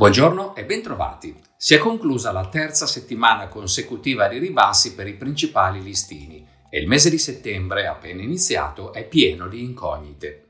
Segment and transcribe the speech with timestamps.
[0.00, 1.38] Buongiorno e bentrovati.
[1.58, 6.88] Si è conclusa la terza settimana consecutiva di ribassi per i principali listini e il
[6.88, 10.46] mese di settembre, appena iniziato, è pieno di incognite.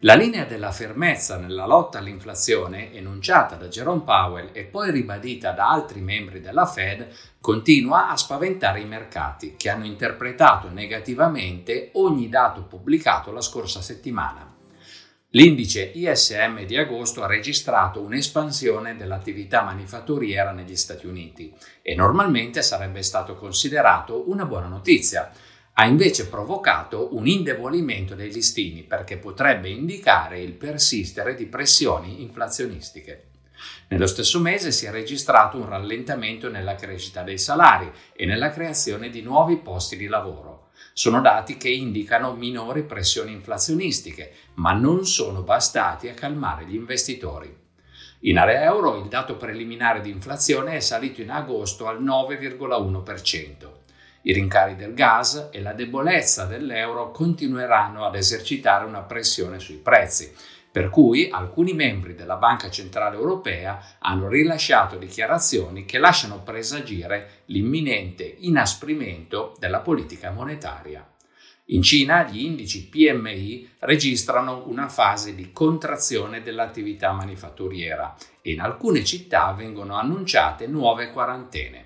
[0.00, 5.70] La linea della fermezza nella lotta all'inflazione, enunciata da Jerome Powell e poi ribadita da
[5.70, 7.08] altri membri della Fed,
[7.40, 14.55] continua a spaventare i mercati, che hanno interpretato negativamente ogni dato pubblicato la scorsa settimana.
[15.36, 23.02] L'indice ISM di agosto ha registrato un'espansione dell'attività manifatturiera negli Stati Uniti e normalmente sarebbe
[23.02, 25.30] stato considerato una buona notizia.
[25.74, 33.26] Ha invece provocato un indebolimento dei listini perché potrebbe indicare il persistere di pressioni inflazionistiche.
[33.88, 39.10] Nello stesso mese si è registrato un rallentamento nella crescita dei salari e nella creazione
[39.10, 40.55] di nuovi posti di lavoro.
[40.92, 47.64] Sono dati che indicano minori pressioni inflazionistiche, ma non sono bastati a calmare gli investitori.
[48.20, 53.84] In area euro il dato preliminare di inflazione è salito in agosto al 9,1%.
[54.22, 60.34] I rincari del gas e la debolezza dell'euro continueranno ad esercitare una pressione sui prezzi,
[60.76, 68.24] per cui alcuni membri della Banca Centrale Europea hanno rilasciato dichiarazioni che lasciano presagire l'imminente
[68.40, 71.10] inasprimento della politica monetaria.
[71.68, 79.02] In Cina gli indici PMI registrano una fase di contrazione dell'attività manifatturiera e in alcune
[79.02, 81.85] città vengono annunciate nuove quarantene.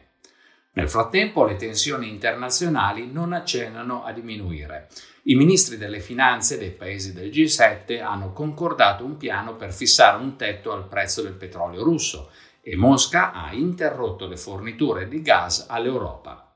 [0.80, 4.88] Nel frattempo le tensioni internazionali non accennano a diminuire.
[5.24, 10.36] I ministri delle finanze dei paesi del G7 hanno concordato un piano per fissare un
[10.36, 12.30] tetto al prezzo del petrolio russo
[12.62, 16.54] e Mosca ha interrotto le forniture di gas all'Europa.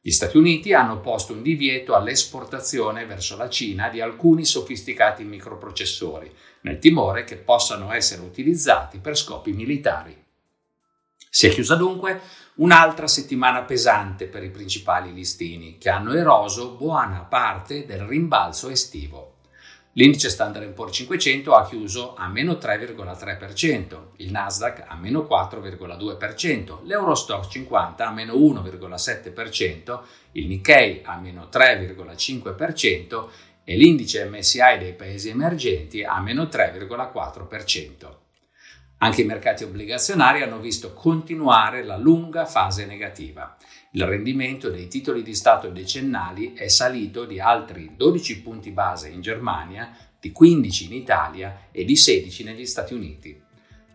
[0.00, 6.34] Gli Stati Uniti hanno posto un divieto all'esportazione verso la Cina di alcuni sofisticati microprocessori,
[6.62, 10.20] nel timore che possano essere utilizzati per scopi militari.
[11.32, 12.20] Si è chiusa dunque
[12.60, 19.36] un'altra settimana pesante per i principali listini, che hanno eroso buona parte del rimbalzo estivo.
[19.94, 27.50] L'indice Standard Poor's 500 ha chiuso a meno 3,3%, il Nasdaq a meno 4,2%, l'Eurostox
[27.50, 30.00] 50 a meno 1,7%,
[30.32, 33.28] il Nikkei a meno 3,5%
[33.64, 38.29] e l'indice MSI dei paesi emergenti a meno 3,4%.
[39.02, 43.56] Anche i mercati obbligazionari hanno visto continuare la lunga fase negativa.
[43.92, 49.22] Il rendimento dei titoli di Stato decennali è salito di altri 12 punti base in
[49.22, 53.40] Germania, di 15 in Italia e di 16 negli Stati Uniti.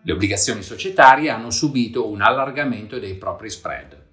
[0.02, 4.04] Le obbligazioni societarie hanno subito un allargamento dei propri spread.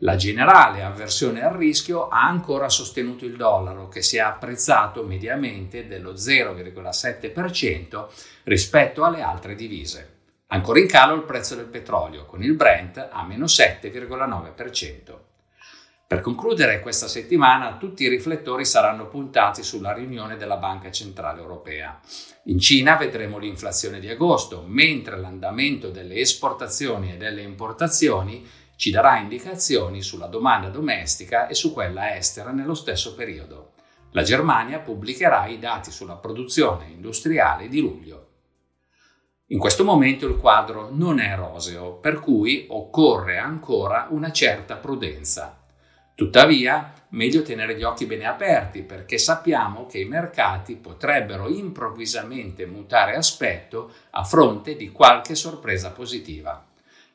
[0.00, 5.86] La generale avversione al rischio ha ancora sostenuto il dollaro, che si è apprezzato mediamente
[5.86, 8.08] dello 0,7%
[8.42, 10.14] rispetto alle altre divise.
[10.48, 15.18] Ancora in calo il prezzo del petrolio, con il Brent a meno 7,9%.
[16.06, 22.00] Per concludere questa settimana tutti i riflettori saranno puntati sulla riunione della Banca Centrale Europea.
[22.44, 29.18] In Cina vedremo l'inflazione di agosto, mentre l'andamento delle esportazioni e delle importazioni ci darà
[29.18, 33.72] indicazioni sulla domanda domestica e su quella estera nello stesso periodo.
[34.12, 38.25] La Germania pubblicherà i dati sulla produzione industriale di luglio.
[39.50, 45.62] In questo momento il quadro non è roseo, per cui occorre ancora una certa prudenza.
[46.16, 53.14] Tuttavia, meglio tenere gli occhi bene aperti perché sappiamo che i mercati potrebbero improvvisamente mutare
[53.14, 56.66] aspetto a fronte di qualche sorpresa positiva.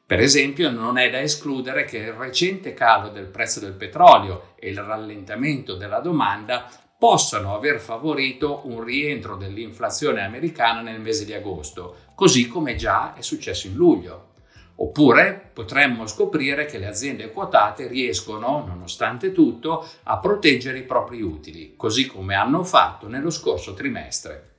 [0.06, 4.70] Per esempio, non è da escludere che il recente calo del prezzo del petrolio e
[4.70, 6.70] il rallentamento della domanda
[7.02, 13.22] possano aver favorito un rientro dell'inflazione americana nel mese di agosto, così come già è
[13.22, 14.34] successo in luglio.
[14.76, 21.74] Oppure potremmo scoprire che le aziende quotate riescono, nonostante tutto, a proteggere i propri utili,
[21.76, 24.50] così come hanno fatto nello scorso trimestre.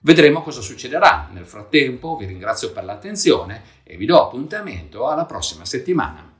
[0.00, 1.28] Vedremo cosa succederà.
[1.30, 6.39] Nel frattempo vi ringrazio per l'attenzione e vi do appuntamento alla prossima settimana.